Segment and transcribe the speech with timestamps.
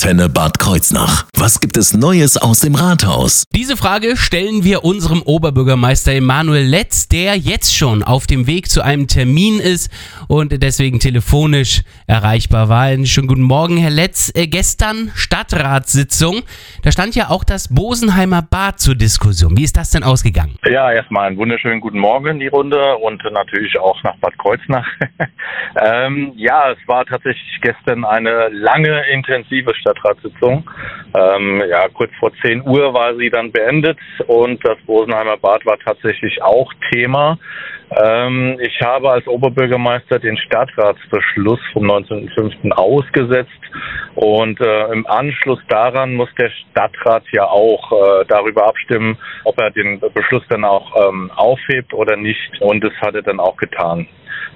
[0.00, 1.26] Antenne Bad Kreuznach.
[1.40, 3.44] Was gibt es Neues aus dem Rathaus?
[3.54, 8.82] Diese Frage stellen wir unserem Oberbürgermeister Emanuel Letz, der jetzt schon auf dem Weg zu
[8.82, 9.88] einem Termin ist
[10.26, 12.82] und deswegen telefonisch erreichbar war.
[12.82, 14.32] Einen schönen guten Morgen, Herr Letz.
[14.34, 16.42] Äh, gestern Stadtratssitzung.
[16.82, 19.56] Da stand ja auch das Bosenheimer Bad zur Diskussion.
[19.56, 20.56] Wie ist das denn ausgegangen?
[20.68, 24.86] Ja, erstmal einen wunderschönen guten Morgen in die Runde und natürlich auch nach Bad Kreuznach.
[25.80, 30.68] ähm, ja, es war tatsächlich gestern eine lange, intensive Stadtratssitzung.
[31.36, 35.78] Ähm, ja, kurz vor 10 Uhr war sie dann beendet und das Bosenheimer Bad war
[35.78, 37.38] tatsächlich auch Thema.
[37.90, 42.70] Ähm, ich habe als Oberbürgermeister den Stadtratsbeschluss vom 19.05.
[42.72, 43.50] ausgesetzt
[44.14, 49.70] und äh, im Anschluss daran muss der Stadtrat ja auch äh, darüber abstimmen, ob er
[49.70, 52.60] den Beschluss dann auch ähm, aufhebt oder nicht.
[52.60, 54.06] Und das hat er dann auch getan.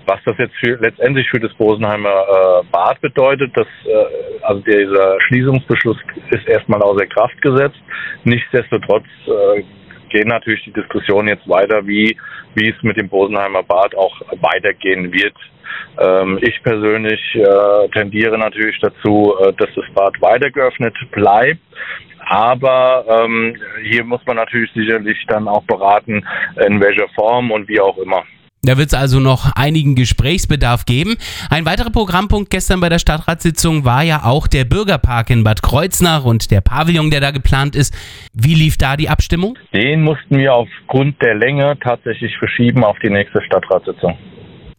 [0.06, 5.20] Was das jetzt für, letztendlich für das Bosenheimer äh, Bad bedeutet, dass äh, also dieser
[5.22, 5.96] Schließungsbeschluss
[6.30, 7.80] ist erstmal außer Kraft gesetzt.
[8.24, 9.62] Nichtsdestotrotz äh,
[10.10, 12.16] gehen natürlich die Diskussionen jetzt weiter, wie,
[12.54, 15.34] wie es mit dem Bosenheimer Bad auch weitergehen wird.
[15.98, 21.60] Ähm, ich persönlich äh, tendiere natürlich dazu, äh, dass das Bad weiter geöffnet bleibt.
[22.24, 26.24] Aber ähm, hier muss man natürlich sicherlich dann auch beraten,
[26.66, 28.22] in welcher Form und wie auch immer.
[28.64, 31.16] Da wird es also noch einigen Gesprächsbedarf geben.
[31.50, 36.24] Ein weiterer Programmpunkt gestern bei der Stadtratssitzung war ja auch der Bürgerpark in Bad Kreuznach
[36.24, 37.92] und der Pavillon, der da geplant ist.
[38.34, 39.58] Wie lief da die Abstimmung?
[39.74, 44.16] Den mussten wir aufgrund der Länge tatsächlich verschieben auf die nächste Stadtratssitzung.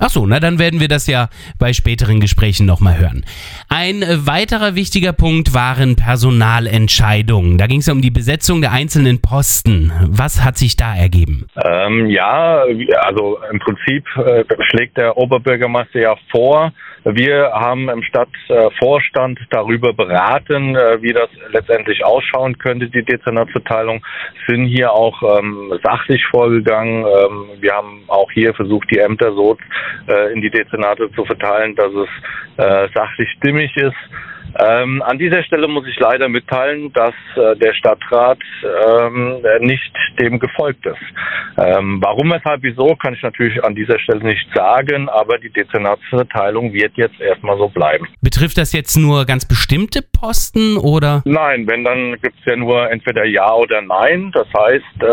[0.06, 3.24] Ach so, na dann werden wir das ja bei späteren Gesprächen nochmal hören.
[3.70, 7.58] Ein äh, weiterer wichtiger Punkt waren Personalentscheidungen.
[7.58, 9.94] Da ging es ja um die Besetzung der einzelnen Posten.
[10.10, 11.48] Was hat sich da ergeben?
[11.56, 12.66] Ähm, ja,
[13.00, 16.74] also im Prinzip äh, schlägt der Oberbürgermeister ja vor,
[17.06, 24.04] wir haben im Stadtvorstand darüber beraten, äh, wie das letztendlich ausschauen könnte, die Dezernatsverteilung,
[24.48, 27.06] sind hier auch ähm, sachlich vorgegangen.
[27.06, 29.58] Ähm, wir haben auch hier versucht, die Ämter so
[30.08, 32.10] äh, in die Dezernate zu verteilen, dass es
[32.58, 33.96] äh, sachlich stimmig ist.
[34.60, 38.40] Ähm, an dieser Stelle muss ich leider mitteilen, dass äh, der Stadtrat
[38.88, 40.98] ähm, nicht dem gefolgt ist.
[41.58, 46.74] Ähm, warum, weshalb, wieso, kann ich natürlich an dieser Stelle nicht sagen, aber die Dezernatsverteilung
[46.74, 48.08] wird jetzt erstmal so bleiben.
[48.22, 51.22] Betrifft das jetzt nur ganz bestimmte Posten oder?
[51.26, 54.32] Nein, wenn, dann gibt es ja nur entweder Ja oder Nein.
[54.34, 55.04] Das heißt,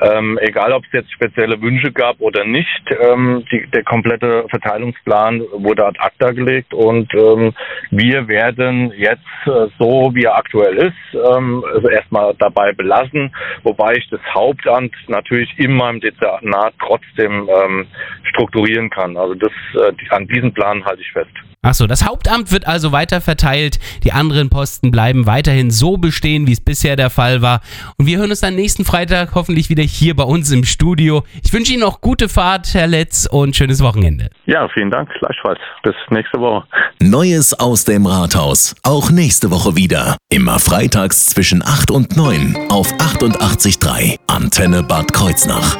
[0.00, 5.40] ähm, egal, ob es jetzt spezielle Wünsche gab oder nicht, ähm, die, der komplette Verteilungsplan
[5.52, 7.52] wurde ad acta gelegt und ähm,
[7.90, 13.94] wir werden jetzt äh, so, wie er aktuell ist, ähm, also erstmal dabei belassen, wobei
[13.94, 17.86] ich das Hauptamt natürlich in meinem Dezernat trotzdem ähm,
[18.24, 19.16] strukturieren kann.
[19.16, 21.30] Also das, äh, an diesen Plan halte ich fest.
[21.66, 23.80] Achso, das Hauptamt wird also weiter verteilt.
[24.04, 27.60] Die anderen Posten bleiben weiterhin so bestehen, wie es bisher der Fall war.
[27.98, 31.24] Und wir hören uns dann nächsten Freitag hoffentlich wieder hier bei uns im Studio.
[31.42, 34.30] Ich wünsche Ihnen noch gute Fahrt, Herr Letz, und schönes Wochenende.
[34.44, 35.10] Ja, vielen Dank.
[35.18, 35.58] Gleichfalls.
[35.82, 36.64] Bis nächste Woche.
[37.00, 38.76] Neues aus dem Rathaus.
[38.84, 40.18] Auch nächste Woche wieder.
[40.30, 45.76] Immer freitags zwischen 8 und 9 auf 88.3 Antenne Bad Kreuznach.